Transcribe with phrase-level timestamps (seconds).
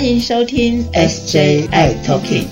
[0.00, 2.46] 欢迎收听 SJI Talking。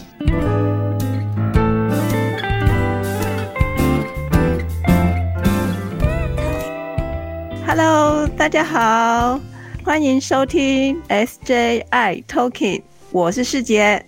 [7.66, 9.40] Hello，大家好，
[9.82, 14.04] 欢迎收听 SJI Talking，我是世杰。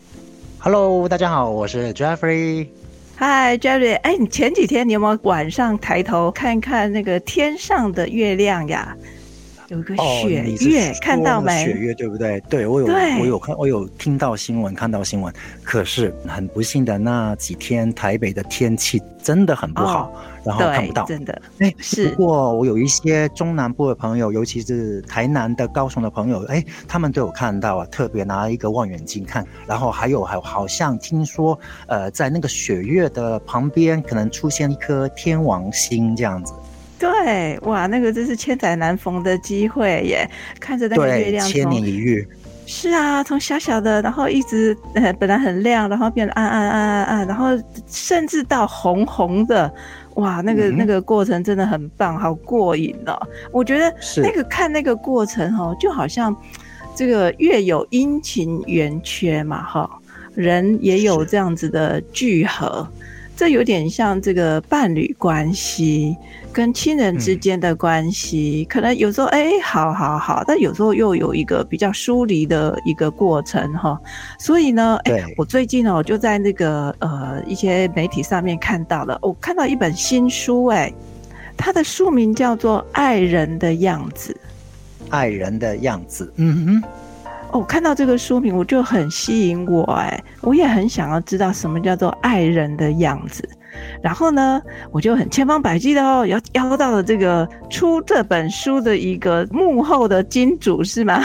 [0.58, 2.66] Hello，大家好，我是 Jeffrey。
[3.18, 3.96] Hi，Jeffrey。
[4.02, 8.94] 哎，你前几天你有没有晚上抬头看看那个天上的月亮呀？
[9.70, 11.64] 有个雪月，看到没？
[11.64, 12.40] 雪月对不对？
[12.50, 12.86] 对我有，
[13.20, 15.32] 我有看，我有听到新闻，看到新闻。
[15.62, 20.12] 可是很不幸的，那几天台北的天气真的很不好，
[20.44, 21.04] 然后看不到。
[21.04, 22.08] 真的，哎，是。
[22.08, 29.46] 不过我有一些中南部的朋友，尤其是台南的、高雄的朋友，哎，他们都有看到啊，特别拿一个望远镜看。
[29.68, 36.52] 然后还有，还好像听说，呃，在那个雪月的旁边，可能出现一颗天王星这样子。
[37.00, 40.30] 对，哇，那个真是千载难逢的机会耶！
[40.60, 42.28] 看着那个月亮，千年一遇。
[42.66, 47.46] 是啊，从小小的，然后一直呃，本来很亮，然后变得暗暗暗暗暗，然后
[47.88, 49.72] 甚至到红红的，
[50.16, 53.18] 哇，那个那个过程真的很棒，好过瘾哦！
[53.50, 56.36] 我觉得那个看那个过程哦，就好像
[56.94, 59.90] 这个月有阴晴圆缺嘛，哈，
[60.34, 62.86] 人也有这样子的聚合。
[63.40, 66.14] 这有点像这个伴侣关系
[66.52, 73.98] 跟亲人之间的关系，可能有时候哎，好好好，但有时候又有一个比较疏离的一个过程哈。
[74.38, 80.92] 所以呢，哎，我最近哦就在那个呃一些媒体上面看到了，我看到一本新书，哎，
[81.56, 84.36] 它的书名叫做《爱人的样子》，
[85.08, 86.82] 爱人的样子，嗯哼。
[87.52, 93.48] 哦，看到这个书名我就很吸引我，哎，我也很想要知道什么叫做爱人的样子。
[94.02, 101.22] 然后呢，我就很千方百计的哦，要邀到了这个出这本书的一个幕后的金主，是吗？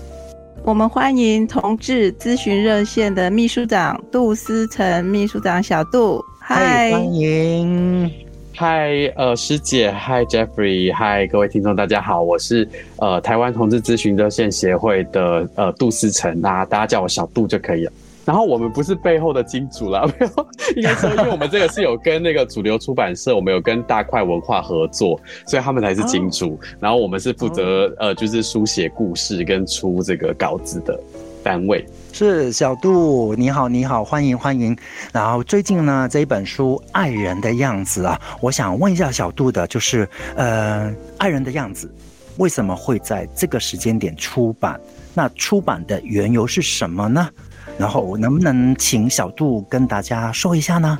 [0.64, 8.10] 我们欢迎同志咨询热线的秘书长杜思成秘书长小杜，嗨，欢迎。
[8.56, 17.92] 嗨，呃，师姐，嗨，Jeffrey，嗨，各位听众，大家好，我是呃台湾同志咨询热线协会的呃杜思成，啊，大家叫我小杜就可以了。
[18.24, 26.56] 然后我们不是背后的金主啦， 没有，应该说，因为我们这个是有跟那个主流出版社，我们有跟大块文化合作，所以他们才是金主。
[26.78, 30.98] 然后我们是负责呃，就是书写故事跟出这个稿子的
[31.42, 31.84] 单位。
[32.16, 34.76] 是小杜，你好，你好，欢迎欢迎。
[35.12, 40.88] 然后最近呢，这一本书《爱人的样子》啊，我想问一下小杜的，就是呃，
[41.18, 41.88] 《爱人的样子》
[42.36, 44.78] 为什么会在这个时间点出版？
[45.12, 47.28] 那出版的缘由是什么呢？
[47.76, 50.96] 然后能不能请小杜跟大家说一下呢？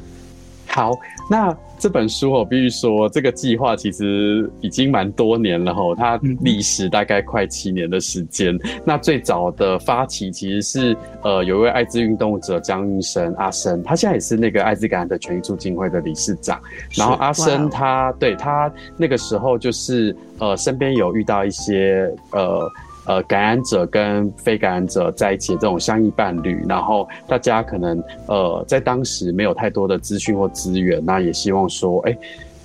[0.74, 0.92] 好，
[1.30, 1.56] 那。
[1.76, 8.58] 这本书我必须说，这个计划其实已经蛮多年了吼，它历时大概快七年的时间。
[8.86, 16.58] 那最早的发起其实是呃有一位艾滋运动者江玉生阿生，他现在也是那个艾滋感染的权益促进会的理事长。
[16.96, 22.66] 然后阿生他对他那个时候就是呃身边有遇到一些呃。
[23.06, 32.16] 呃，感染者跟非感染者在一起的这种相依伴侣，然后大家可能呃在当时没有太多的资讯或资源，那也希望说，哎。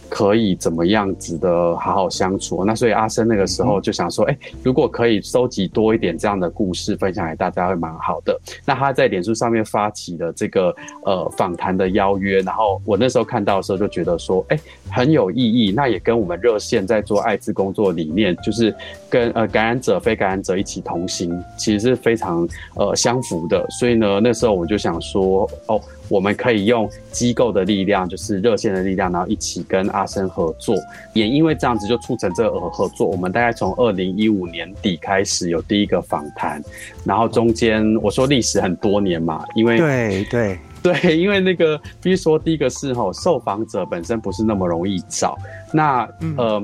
[0.10, 2.66] 可以怎么样子的好好相处？
[2.66, 8.38] 那所以阿生那个时候就想说，哎，如果可以收集多一点这样的故事分享给大家，会蛮好的。
[8.66, 10.76] 那他在脸书上面发起了这个
[11.06, 14.60] 呃访谈的邀约，然后我那时候看到的时候就觉得说，哎，
[14.90, 15.72] 很有意义。
[15.72, 18.76] 那也跟我们热线在做艾滋工作理念，就是
[19.10, 23.66] 跟呃感染者、非感染者一起同行，其实是非常呃相符的。
[23.70, 25.80] 所以呢，那时候我就想说，哦。
[26.10, 30.76] 我们可以用机构的力量，就是热线的力量，然后一起跟阿生合作。
[31.14, 33.08] 也因为这样子，就促成这个合作。
[33.08, 36.62] 我们大概从二零一五年底开始有第一个访谈，
[37.06, 45.38] 然后中间我说历史很多年嘛，因为对对 对，因为那个比如说第一个是吼，受访者本身不是那么容易找。
[45.72, 46.60] 那呃，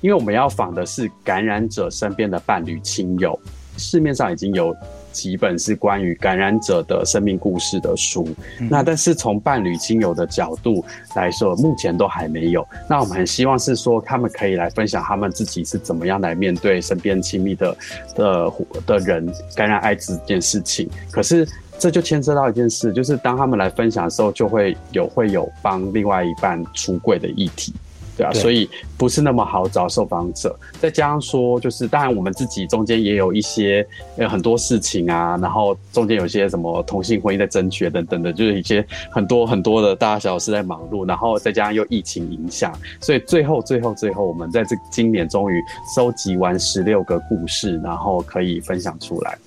[0.00, 3.38] 因为我们要访的是感染者身边的伴侣亲友，
[3.76, 4.74] 市面上已经有。
[5.12, 8.28] 几本是关于感染者的生命故事的书，
[8.70, 10.84] 那但是从伴侣亲友的角度
[11.14, 12.66] 来说，目前都还没有。
[12.88, 17.76] 那我们很希望是说，他们可以来分享他们自己是怎么样来面对身边亲密的
[18.14, 18.52] 的
[18.86, 20.88] 的人感染艾滋这件事情。
[21.10, 27.72] 可是这就牵涉到一件事，就是当他们来分享的时候，就会有会有帮另外一半出柜的议题。
[28.18, 30.58] 对啊，所以不是那么好找受访者。
[30.80, 33.86] 再加上说，就是当然我们自己中间也有一些
[34.16, 45.62] 呃很多事情啊，然后中间有些什么同性婚姻的争取等等的，就是一些很多很多的大小事在忙碌，然后再加上又疫情影响，所以最后最后最后，我们在这今年终于
[45.94, 49.38] 收集完十六个故事，然后可以分享出来。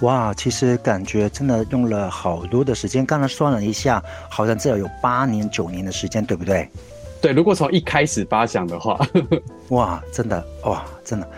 [0.00, 3.04] 哇，其实感觉真的用了好多的时间。
[3.06, 6.68] 刚才算了一下，好像至少有八年、九年的时间，对不对？
[7.26, 8.96] 对，如果从一开始发想的话，
[9.70, 11.28] 哇，真的哇，真的。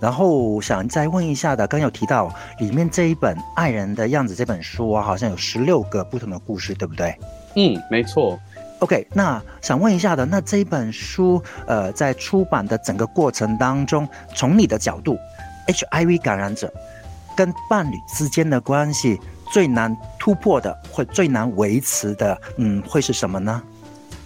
[0.00, 7.18] 然后想再问一下的，刚有提到里面这一本《爱人的样子》这本书啊，好像有十六个不同的故事，对不对？
[7.56, 8.38] 嗯，没错。
[8.78, 15.18] OK，那想问一下的，那这一本书，呃，在出版的整个过程当中，从你的角度
[15.66, 16.72] ，HIV 感染者。
[17.34, 19.18] 跟伴侣之间的关系
[19.50, 23.60] 最难突破的，或最难维持的，嗯，会是什么呢？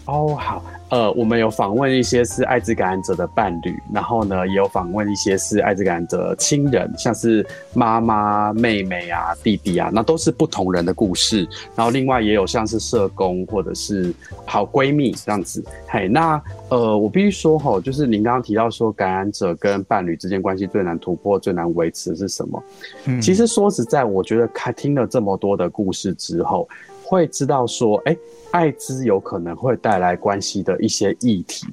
[0.05, 0.63] 哦，好。
[0.89, 7.45] 呃，我们有访问一些是艾滋感染者的伴侣，然后呢，也有访问一些是艾滋感染者亲人，像是
[7.75, 11.47] 妈妈、妹妹啊、弟弟啊，那都是不同人的故事。
[11.75, 15.65] 然后另外也有像是社工或者是好闺蜜这样子。
[15.89, 22.63] 嘿，那呃，我必须说哈，就是您刚刚提到说感染者跟伴侣之间关系最难突破、最难维持是什么？
[23.07, 26.69] 嗯，其实说实在，我觉得开听了这么多的故事之后。
[27.09, 28.17] 会知道说，哎，
[28.51, 31.67] 艾滋有可能会带来关系的一些议题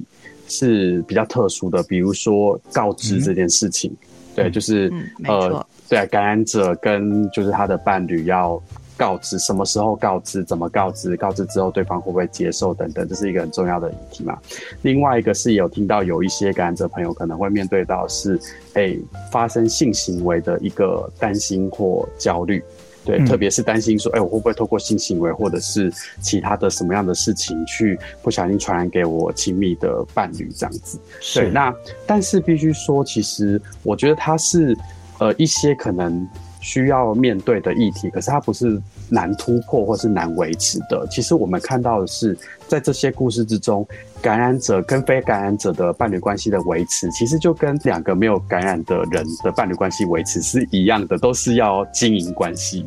[0.47, 3.91] 是比较特殊的，比如说告知这件事情，
[4.35, 4.93] 对，就是
[5.25, 8.61] 呃，对，感染者跟就是他的伴侣要
[8.95, 14.37] 告知什么时候告知，怎么告知，告知之后对方会不会接受等等，这是一个很重要的议题嘛。
[14.83, 18.39] 另外一个是有听到有一些感染者朋友可能会面对到是，
[18.73, 18.95] 哎，
[19.31, 22.63] 发生性行为的一个担心或焦虑。
[23.05, 25.91] 对，特别是担心说，哎，我会不会透过性行为或者是
[26.21, 30.99] 其他的什么样的事情，去不小心传染给我亲密的伴侣这样子？
[31.33, 31.73] 对，那
[32.05, 34.77] 但是必须说，其实我觉得它是，
[35.19, 36.27] 呃，一些可能。
[36.63, 41.05] 需要面对的议题，可是它不是难突破或是难维持的。
[41.11, 42.35] 其实我们看到的是，
[42.69, 43.85] 在这些故事之中，
[44.21, 52.85] 感染者跟非感染者的伴侣关系的维持，其实就跟两个没有感染的人的伴侣关系维持是一样的，都是要经营关系。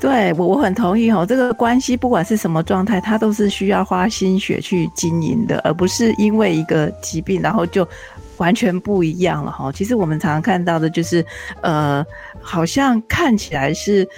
[0.00, 7.86] 对我我很同意哦，这个关系不管是什么状态，它都是需要花心血去经营的，而不是因为一个疾病然后就。
[8.38, 11.24] 完全不一样了哈，其实我们常常看到的就是，
[11.60, 12.04] 呃，
[12.40, 14.08] 好像看起来是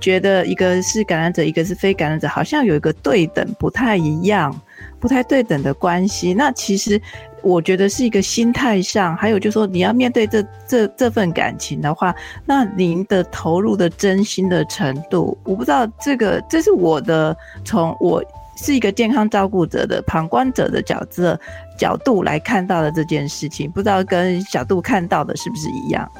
[0.00, 4.54] 觉得一个是感染者，一个是非感染者，好像有一个对等不太一样、
[5.00, 6.34] 不太对等的关系。
[6.34, 7.00] 那其实
[7.42, 12.14] 我觉得是一个心态上，还有就是说你要面对这这这份感情的话，
[12.44, 18.22] 那您的投入的真心的程度，我不知道这个，这是我的从我。
[18.58, 21.38] 是一个健康照顾者的旁观者的角色
[21.78, 26.10] 角度来看到的这件事情，不知道跟小杜看到的是不是一样？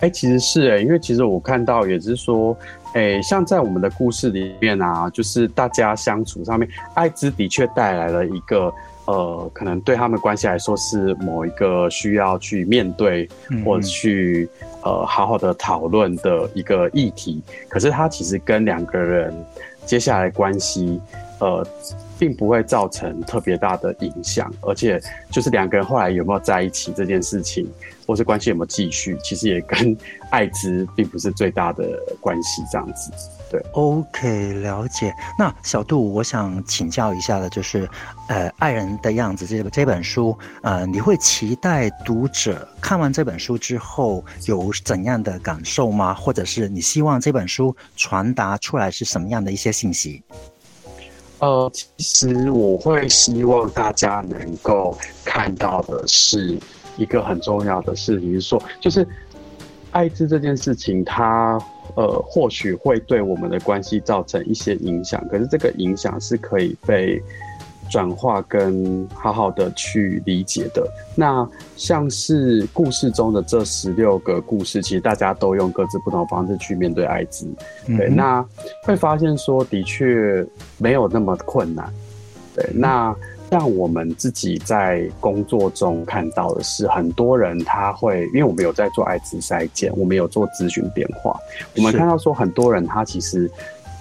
[0.00, 2.56] 哎，其实是哎，因为其实我看到也是说，
[2.92, 8.72] 哎，像在我们的故事里面啊，就是大家相处上面，艾滋的确带来了一个
[9.06, 13.28] 呃，可能对他们关系来说是某一个需要去面对
[13.64, 14.48] 或者去
[14.84, 17.42] 呃好好的讨论的一个议题。
[17.68, 19.34] 可是它其实跟两个人
[19.84, 21.00] 接下来关系。
[21.40, 21.66] 呃，
[22.18, 25.00] 并不会造成特别大的影响，而且
[25.30, 27.70] 就是两个人后来有没有在一起这件事情，
[28.06, 29.96] 或是关系有没有继续，其实也跟
[30.30, 31.84] 艾滋并不是最大的
[32.20, 32.62] 关系。
[32.70, 33.12] 这样子，
[33.50, 35.14] 对，OK，了解。
[35.38, 37.88] 那小杜，我想请教一下的，就是
[38.28, 46.12] 呃，爱人的样子这这本书，呃，你会期待读者看完这本书之后有怎样的感受吗？
[46.12, 50.22] 或者是你希望这本书传达出来是什么样的一些信息？
[51.40, 56.58] 呃，其实我会希望大家能够看到的是
[56.96, 59.06] 一个很重要的事情，是说，就是
[59.92, 61.58] 艾滋这件事情，它
[61.94, 67.22] 呃或许会对我们的关系造成一些影响，可是这个影响是可以被。
[67.90, 77.46] 转化跟好好的去理解的，那像是故事中的这十六个故事，其实大家都用各自不同的方式去面对艾滋，
[77.86, 78.44] 对，那
[78.82, 80.46] 会发现说的确
[80.78, 81.92] 没有那么困难，
[82.54, 83.14] 对，那
[83.50, 91.38] 像我们自己在工作中看到的是，很多人他会，因为我们有在做艾滋筛检，我们有做咨询电话，
[91.76, 93.50] 我们看到说很多人他其实，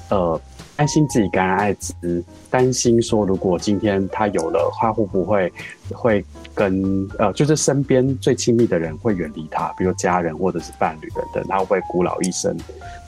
[0.10, 0.40] 呃。
[0.78, 5.52] 担心自己感染艾滋，担心说如果今天他有了，他会不会
[5.92, 12.56] 会跟呃，就是身边最亲密的人会远离他，比如家人或者是伴侣等等，他会孤老一生？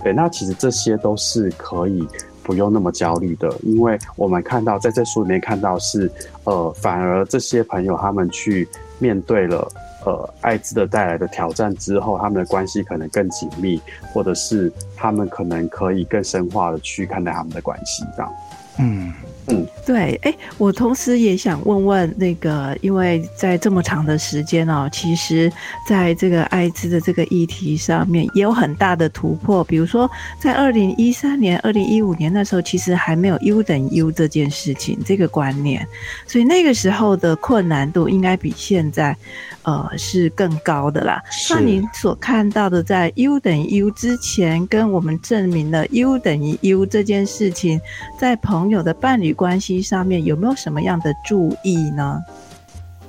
[0.04, 2.08] 对，那其实这些都是可以
[2.42, 6.12] 不用那么焦虑的，因为我们看到在这书里面看到是
[6.46, 9.72] 呃，反而这些朋友他们去面对了。
[10.10, 13.80] 呃，艾滋的带来的挑战之后，他们的关系可能更紧密，
[14.12, 18.34] 或者是他们可能可以更深化的去看待他们的关系，这样。
[18.80, 19.14] 嗯
[19.52, 25.52] 嗯，对，哎，我同时也想问问那个，因为在这么长的时间哦，其实
[25.88, 29.64] 在这个艾滋的这个议题上面也有很大的突破。
[29.64, 30.08] 比如说，
[30.40, 35.88] 在二零一三年、二零一五年那时候，其实还没有 U 等 U 这件事情这个观念，
[36.28, 39.18] 所以那个时候的困难度应该比现在
[39.64, 41.20] 呃是更高的啦。
[41.50, 47.82] 那您所看到的，在 U 等 U 之前，跟我们证明了 U 等于 U 这件事情，
[48.20, 49.36] 在朋友的伴侣。
[49.40, 52.22] 关系上面有没有什么样的注意呢？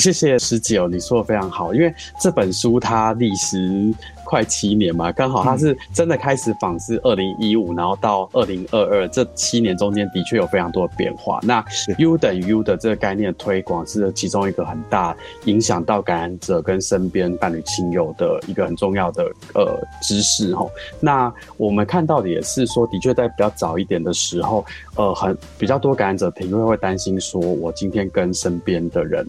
[0.00, 3.94] 谢谢师姐哦，你说的非常好，因为这本书它历时。
[4.22, 11.40] 快七年嘛，刚好它是真的开始仿是二零一五，然后到二零二二这七年中间的确有非常多的变化。
[11.42, 11.64] 那
[11.98, 15.16] U 等于 U 的这个概念推广是其中一个很大
[15.46, 20.64] 影响到感染者跟身边伴侣亲友的一个很重要的呃知识哈。
[21.00, 24.64] 那我们看到的也是说，的确在比较早一点的时候，
[24.94, 29.26] 呃，很比较多感染者评论会担心说，我今天跟身边的人。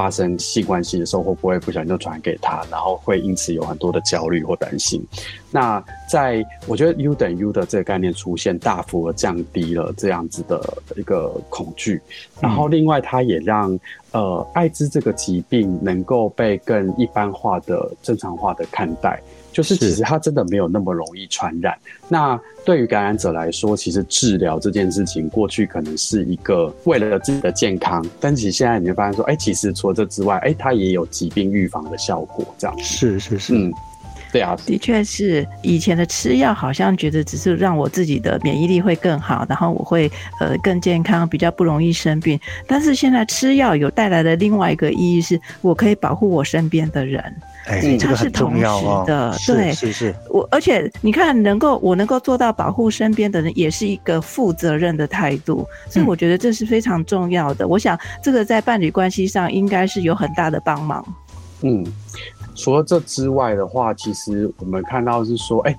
[0.00, 4.98] 发生性关系的时候，会不会不小心就传给他，然后会因此有很多的焦虑或担心？
[5.50, 10.58] 那在我觉得 U 等 U 的这个概念出现，大幅的降低了这样子的
[10.96, 12.00] 一个恐惧。
[12.40, 13.78] 然后另外，它也让
[14.12, 19.20] 呃艾滋这个疾病能够被更一般化的、正常化的看待。
[19.52, 21.76] 就是其实它真的没有那么容易传染。
[22.08, 32.46] 那对于感染者来说，其实治疗这件事情过去可能是一个为了自己的健康，但其实现在你会发现说，哎，其实除了这之外，哎，它也有疾病预防的效果。
[32.58, 33.72] 这样是是是，嗯。
[34.32, 42.38] 对啊，的确是以前的吃药，好像觉得只是让我自己的免疫力会更好，然后我会呃更健康，比较不容易生病。
[42.66, 47.22] 但是现在吃药有带来的另外一个意义，是我可以保护我身边的人，
[47.66, 49.36] 哎，这个很重要的。
[49.46, 50.14] 对，是是。
[50.28, 55.66] 我而且你看，能够我能够做到保护身边的人，也是一个负责任的态度。
[55.88, 57.66] 所以我觉得这是非常重要的。
[57.66, 61.04] 我想这个在伴侣关系上应该是有很大的帮忙。
[61.62, 61.84] 嗯。
[62.54, 65.76] 除了这之外的话，其实我们看到是说，哎，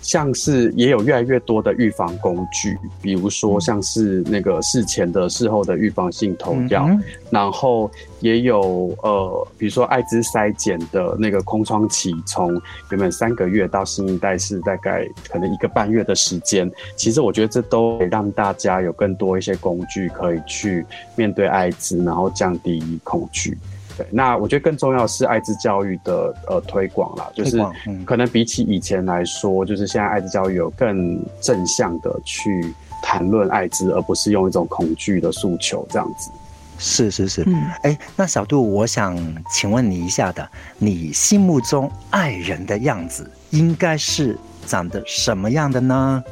[0.00, 6.88] 像是也有越来越多的预防工具，比如说像是那个事前的、事后的预防性投药，
[7.30, 12.52] 然后也有呃，比如说艾滋筛检的那个空窗期，从
[12.90, 16.70] 原本三个月到新一代是大概可能一个半月的时间。
[16.96, 23.58] 其实我觉得这都让大家有更多一些工具可以去面对艾滋，然后降低恐惧。
[23.98, 27.60] 对，那我觉得更重要是艾滋教育的呃推广啦，就是
[28.06, 36.30] 可能比起以前来说，就是现在艾滋教育有更正向的去谈论艾滋，而不是用一种恐惧的诉求这样子。
[36.78, 39.18] 是是是，嗯，哎，那小杜，我想
[39.52, 46.22] 请问你一下的，你心目中爱人的样子应该是长得什么样的呢？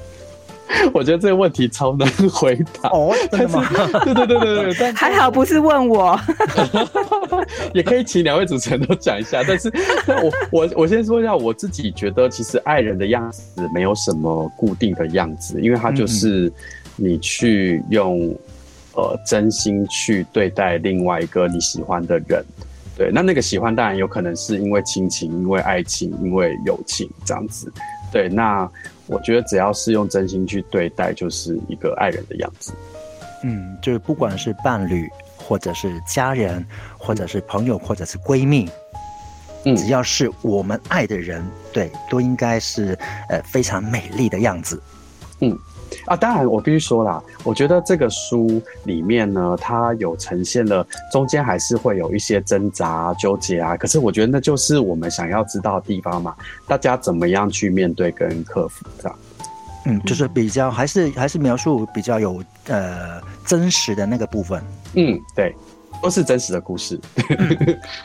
[0.93, 3.65] 我觉得这个问题超难回答哦，真的吗？
[4.05, 6.19] 对对对对对，还好不是问我，
[7.75, 9.43] 也可以请两位主持人都讲一下。
[9.47, 9.73] 但是，
[10.23, 13.43] 我我我先说一下，我自己觉得其实爱人的样子
[13.75, 16.53] 没有什么固定的样子，因为他就是
[16.97, 18.35] 你去用
[18.95, 22.45] 呃真心去对待另外一个你喜欢的人。
[22.97, 27.73] 对，那那个喜欢当然有可能是因为亲情、因为爱情、因为友情这样子。
[28.13, 28.69] 对，那。
[29.09, 32.73] 我觉得只要是用真心去对待，就是一个爱人的样子。
[33.45, 35.09] 嗯，就是不管是伴侣，
[35.47, 36.67] 或者是家人，
[36.99, 38.69] 或者是朋友，或者是闺蜜，
[39.65, 42.99] 嗯，只要是我们爱的人，对，都应该是
[43.29, 44.83] 呃非常美丽的样子。
[45.41, 45.57] 嗯。
[46.05, 53.77] 啊，当然，我必须说啦，我觉得这个书里面呢，它有呈现了中间还是会有一些挣扎、纠结啊。
[53.77, 56.35] 可是我觉得那就是我们想要知道的地方嘛，
[56.67, 59.19] 大家怎么样去面对跟克服这样。
[59.87, 64.63] 嗯，就是比较还是还是描述比较有呃真实的那个部分。
[64.95, 65.55] 嗯，对。
[66.03, 67.01] 都是真实的故事。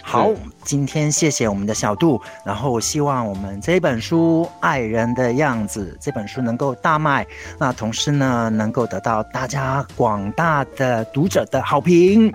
[0.01, 0.31] 好，
[0.63, 7.27] 今天谢谢我们的小杜，然后希望我们这本书《爱人的样子》这本书能够大卖，
[7.59, 12.33] 那同时呢，能够得到大家广大的读者的好评。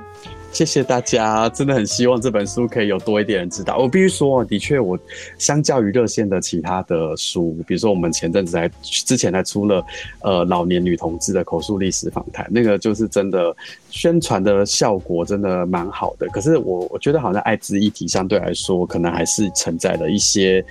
[0.56, 3.76] 谢谢大家，真的很希望这本书可以有多一点人知道。
[3.76, 4.98] 我必须说，的确，我
[5.36, 9.84] 相较于热线的其他的书，比如说我们前阵子还之前还出了
[10.22, 13.54] 呃老年女同志的口述历史访谈，那个就是真的
[13.90, 16.26] 宣传的效果真的蛮好的。
[16.28, 20.64] 可是我我觉得好像艾滋议题相对来说，可能还是存在了一些。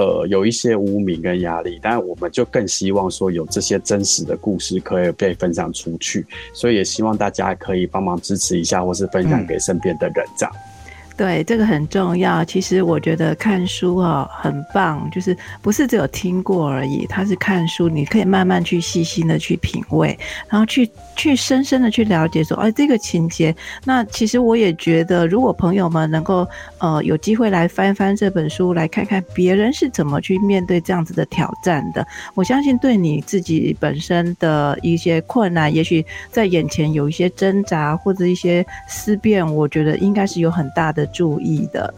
[0.00, 10.54] 呃，有一些污名跟压力，但我们就更希望说有这些真实的故事可以被分享出去，所以也希望大家可以帮忙支持一下，或是分享给身边的人，这样。
[11.20, 12.42] 对，这个很重要。
[12.42, 23.54] 其实我觉得看书哦很棒，就是不是只有听过而已，它是看书，你可以慢慢去细心的去品味，然后去去深深的去了解说，哎，这个情节。
[23.84, 26.48] 那其实我也觉得，如果朋友们能够
[26.78, 32.02] 呃有机会来翻翻这本书，来看看别人是怎么去面对这样子的挑战的，
[32.34, 41.06] 我相信对你自己本身的一些困难，也许在眼前有一些挣扎或者一些思辨，我觉得应该是有很大的。
[41.12, 41.92] 注意的，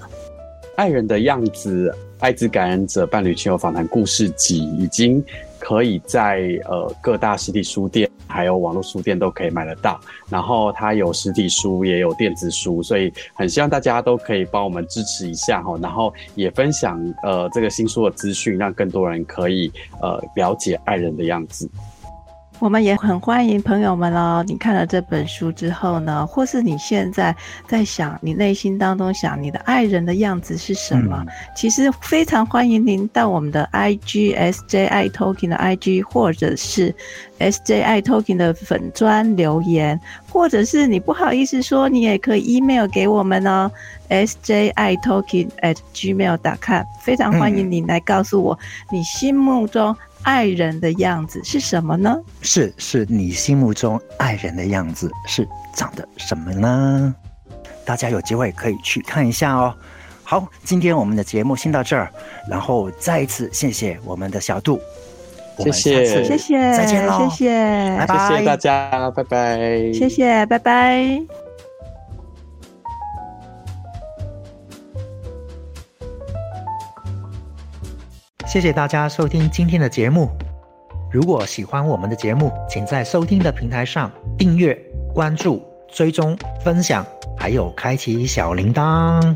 [0.76, 5.24] 爱人的样子，艾滋感染者伴侣亲友访谈故事集，已经
[5.58, 10.00] 可以在呃各大实体书店，还有网络书店都可以买得到。
[10.28, 15.78] 然后它有实体书，也有电子书，所以很希望大家都可以帮我们支持一下哈。
[15.80, 21.68] 然后也分享呃这个新书的资讯，让更多人可以呃了解爱人的样子。
[22.62, 24.44] 我们也很欢迎朋友们哦。
[24.46, 27.34] 你看了这本书之后呢，或是你现在
[27.66, 31.26] 在想，你内心当中想你的爱人的样子是什么？
[31.56, 36.94] 其实非常欢迎您到我们的 I G S J I Talking 的 I G，或者是
[37.38, 40.00] S J I Talking 的粉砖留言，
[40.30, 43.68] 或者是你不好意思说，你也可以 email 给我们哦
[44.06, 46.84] ，S J I Talking at gmail dot com。
[47.00, 48.56] 非常欢迎你来告诉我
[48.92, 49.96] 你心目中。
[50.22, 52.16] 爱人的样子是什么呢？
[52.40, 57.14] 是是你心目中爱人的样子是长得什么呢？
[57.84, 59.74] 大家有机会可以去看一下哦。
[60.22, 62.08] 好，今天我们的节目先到这儿，
[62.48, 64.80] 然后再一次谢谢我们的小杜，
[65.58, 71.41] 谢谢谢谢，再见喽，谢谢，拜拜，谢谢大家，拜拜，谢谢，拜拜。
[78.52, 80.28] 谢谢大家收听今天的节目。
[81.10, 84.78] 如果喜欢我们的节目，请在收听的平台上订阅、
[85.14, 87.02] 关注、追踪、分享，
[87.34, 89.34] 还有开启小铃铛。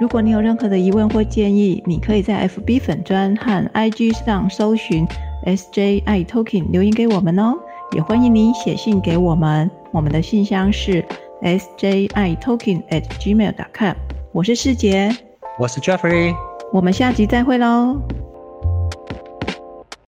[0.00, 5.04] 如果你有任何的疑问或建议，你可以在 FB 粉专和 IG 上搜寻
[5.44, 7.58] SJI Talking 留言给我们哦。
[7.90, 11.04] 也欢迎你写信给我们，我们的信箱是
[11.42, 13.96] SJI Talking at gmail.com。
[14.30, 15.10] 我是世杰，
[15.58, 16.51] 我是 Jeffrey。
[16.72, 18.00] 我们下集再会喽。